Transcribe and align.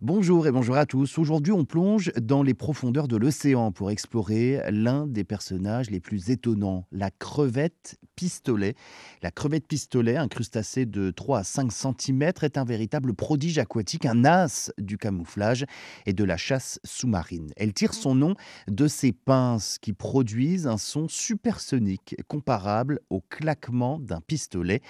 Bonjour 0.00 0.46
et 0.46 0.52
bonjour 0.52 0.76
à 0.76 0.86
tous. 0.86 1.18
Aujourd'hui, 1.18 1.52
on 1.52 1.64
plonge 1.64 2.12
dans 2.20 2.44
les 2.44 2.54
profondeurs 2.54 3.08
de 3.08 3.16
l'océan 3.16 3.72
pour 3.72 3.90
explorer 3.90 4.62
l'un 4.70 5.08
des 5.08 5.24
personnages 5.24 5.90
les 5.90 5.98
plus 5.98 6.30
étonnants, 6.30 6.86
la 6.92 7.10
crevette 7.10 7.98
pistolet. 8.14 8.76
La 9.22 9.32
crevette 9.32 9.66
pistolet, 9.66 10.16
un 10.16 10.28
crustacé 10.28 10.86
de 10.86 11.10
3 11.10 11.40
à 11.40 11.42
5 11.42 11.72
cm, 11.72 12.22
est 12.42 12.58
un 12.58 12.64
véritable 12.64 13.12
prodige 13.12 13.58
aquatique, 13.58 14.06
un 14.06 14.24
as 14.24 14.70
du 14.78 14.98
camouflage 14.98 15.64
et 16.06 16.12
de 16.12 16.22
la 16.22 16.36
chasse 16.36 16.78
sous-marine. 16.84 17.50
Elle 17.56 17.72
tire 17.72 17.92
son 17.92 18.14
nom 18.14 18.36
de 18.68 18.86
ses 18.86 19.10
pinces 19.10 19.78
qui 19.78 19.94
produisent 19.94 20.68
un 20.68 20.78
son 20.78 21.08
supersonique 21.08 22.14
comparable 22.28 23.00
au 23.10 23.20
claquement 23.20 23.98
d'un 23.98 24.20
pistolet. 24.20 24.80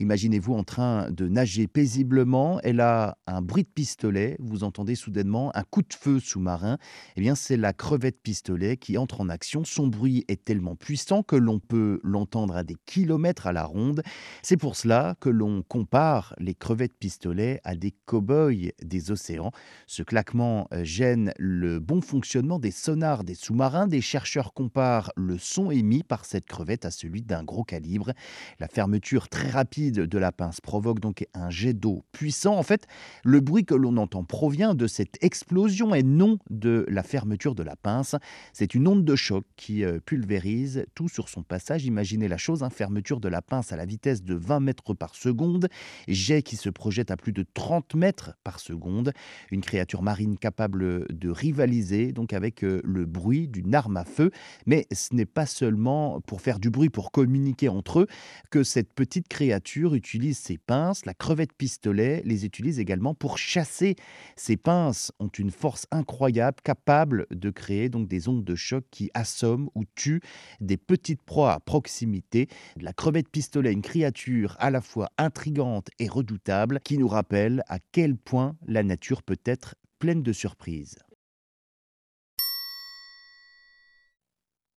Imaginez-vous 0.00 0.54
en 0.54 0.64
train 0.64 1.12
de 1.12 1.28
nager 1.28 1.68
paisiblement, 1.68 2.60
elle 2.64 2.80
a 2.80 3.18
un 3.28 3.40
bruit 3.40 3.62
de 3.62 3.68
pistolet 3.68 4.36
vous 4.48 4.64
entendez 4.64 4.94
soudainement 4.94 5.54
un 5.56 5.62
coup 5.62 5.82
de 5.82 5.92
feu 5.92 6.20
sous-marin, 6.20 6.78
eh 7.16 7.20
bien 7.20 7.34
c'est 7.34 7.56
la 7.56 7.72
crevette 7.72 8.20
pistolet 8.22 8.76
qui 8.76 8.98
entre 8.98 9.20
en 9.20 9.28
action. 9.28 9.64
Son 9.64 9.86
bruit 9.86 10.24
est 10.28 10.44
tellement 10.44 10.76
puissant 10.76 11.22
que 11.22 11.36
l'on 11.36 11.58
peut 11.58 12.00
l'entendre 12.02 12.56
à 12.56 12.64
des 12.64 12.76
kilomètres 12.86 13.46
à 13.46 13.52
la 13.52 13.64
ronde. 13.64 14.02
C'est 14.42 14.56
pour 14.56 14.76
cela 14.76 15.16
que 15.20 15.28
l'on 15.28 15.62
compare 15.62 16.34
les 16.38 16.54
crevettes 16.54 16.96
pistolet 16.98 17.60
à 17.64 17.74
des 17.74 17.94
cow-boys 18.06 18.72
des 18.82 19.10
océans. 19.10 19.50
Ce 19.86 20.02
claquement 20.02 20.68
euh, 20.72 20.84
gêne 20.84 21.32
le 21.38 21.80
bon 21.80 22.00
fonctionnement 22.00 22.58
des 22.58 22.70
sonars 22.70 23.24
des 23.24 23.34
sous-marins. 23.34 23.86
Des 23.86 24.00
chercheurs 24.00 24.52
comparent 24.52 25.12
le 25.16 25.38
son 25.38 25.70
émis 25.70 26.02
par 26.02 26.24
cette 26.24 26.46
crevette 26.46 26.84
à 26.84 26.90
celui 26.90 27.22
d'un 27.22 27.44
gros 27.44 27.64
calibre. 27.64 28.12
La 28.58 28.68
fermeture 28.68 29.28
très 29.28 29.50
rapide 29.50 30.00
de 30.00 30.18
la 30.18 30.32
pince 30.32 30.60
provoque 30.60 31.00
donc 31.00 31.26
un 31.34 31.50
jet 31.50 31.74
d'eau 31.74 32.04
puissant. 32.12 32.56
En 32.56 32.62
fait, 32.62 32.86
le 33.24 33.40
bruit 33.40 33.64
que 33.64 33.74
l'on 33.74 33.96
entend 33.96 34.24
provient 34.38 34.76
de 34.76 34.86
cette 34.86 35.18
explosion 35.20 35.96
et 35.96 36.04
non 36.04 36.38
de 36.48 36.86
la 36.88 37.02
fermeture 37.02 37.56
de 37.56 37.64
la 37.64 37.74
pince. 37.74 38.14
C'est 38.52 38.76
une 38.76 38.86
onde 38.86 39.04
de 39.04 39.16
choc 39.16 39.44
qui 39.56 39.82
euh, 39.82 39.98
pulvérise 39.98 40.86
tout 40.94 41.08
sur 41.08 41.28
son 41.28 41.42
passage. 41.42 41.86
Imaginez 41.86 42.28
la 42.28 42.36
chose, 42.36 42.62
hein, 42.62 42.70
fermeture 42.70 43.18
de 43.18 43.26
la 43.28 43.42
pince 43.42 43.72
à 43.72 43.76
la 43.76 43.84
vitesse 43.84 44.22
de 44.22 44.36
20 44.36 44.60
mètres 44.60 44.94
par 44.94 45.16
seconde, 45.16 45.66
jet 46.06 46.42
qui 46.42 46.54
se 46.54 46.70
projette 46.70 47.10
à 47.10 47.16
plus 47.16 47.32
de 47.32 47.44
30 47.52 47.96
mètres 47.96 48.34
par 48.44 48.60
seconde, 48.60 49.12
une 49.50 49.60
créature 49.60 50.02
marine 50.02 50.38
capable 50.38 51.12
de 51.12 51.30
rivaliser 51.30 52.12
donc 52.12 52.32
avec 52.32 52.62
euh, 52.62 52.80
le 52.84 53.06
bruit 53.06 53.48
d'une 53.48 53.74
arme 53.74 53.96
à 53.96 54.04
feu. 54.04 54.30
Mais 54.66 54.86
ce 54.92 55.16
n'est 55.16 55.26
pas 55.26 55.46
seulement 55.46 56.20
pour 56.20 56.42
faire 56.42 56.60
du 56.60 56.70
bruit, 56.70 56.90
pour 56.90 57.10
communiquer 57.10 57.68
entre 57.68 58.02
eux, 58.02 58.06
que 58.52 58.62
cette 58.62 58.92
petite 58.92 59.26
créature 59.26 59.96
utilise 59.96 60.38
ses 60.38 60.58
pinces. 60.58 61.06
La 61.06 61.14
crevette 61.14 61.54
pistolet 61.54 62.22
les 62.24 62.44
utilise 62.44 62.78
également 62.78 63.14
pour 63.14 63.36
chasser 63.36 63.96
ces 64.36 64.56
pinces 64.56 65.12
ont 65.18 65.28
une 65.28 65.50
force 65.50 65.86
incroyable, 65.90 66.56
capable 66.62 67.26
de 67.30 67.50
créer 67.50 67.88
donc 67.88 68.08
des 68.08 68.28
ondes 68.28 68.44
de 68.44 68.54
choc 68.54 68.84
qui 68.90 69.10
assomment 69.14 69.70
ou 69.74 69.84
tuent 69.94 70.22
des 70.60 70.76
petites 70.76 71.22
proies 71.22 71.52
à 71.52 71.60
proximité. 71.60 72.48
La 72.80 72.92
crevette 72.92 73.28
pistolet, 73.28 73.72
une 73.72 73.82
créature 73.82 74.56
à 74.58 74.70
la 74.70 74.80
fois 74.80 75.10
intrigante 75.18 75.88
et 75.98 76.08
redoutable, 76.08 76.80
qui 76.84 76.98
nous 76.98 77.08
rappelle 77.08 77.62
à 77.68 77.78
quel 77.92 78.16
point 78.16 78.56
la 78.66 78.82
nature 78.82 79.22
peut 79.22 79.40
être 79.44 79.74
pleine 79.98 80.22
de 80.22 80.32
surprises. 80.32 80.98